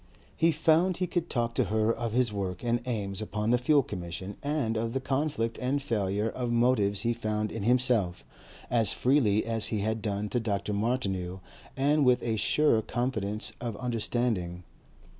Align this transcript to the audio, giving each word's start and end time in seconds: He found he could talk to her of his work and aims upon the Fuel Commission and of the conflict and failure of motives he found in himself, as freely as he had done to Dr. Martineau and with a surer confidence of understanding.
He 0.35 0.51
found 0.51 0.97
he 0.97 1.05
could 1.05 1.29
talk 1.29 1.53
to 1.53 1.65
her 1.65 1.93
of 1.93 2.11
his 2.13 2.33
work 2.33 2.63
and 2.63 2.81
aims 2.87 3.21
upon 3.21 3.51
the 3.51 3.59
Fuel 3.59 3.83
Commission 3.83 4.35
and 4.41 4.75
of 4.75 4.93
the 4.93 4.99
conflict 4.99 5.59
and 5.61 5.79
failure 5.79 6.27
of 6.29 6.51
motives 6.51 7.01
he 7.01 7.13
found 7.13 7.51
in 7.51 7.61
himself, 7.61 8.25
as 8.71 8.93
freely 8.93 9.45
as 9.45 9.67
he 9.67 9.81
had 9.81 10.01
done 10.01 10.27
to 10.29 10.39
Dr. 10.39 10.73
Martineau 10.73 11.41
and 11.77 12.03
with 12.03 12.23
a 12.23 12.35
surer 12.35 12.81
confidence 12.81 13.53
of 13.61 13.77
understanding. 13.77 14.63